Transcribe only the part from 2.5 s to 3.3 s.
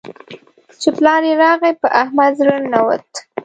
ننوت.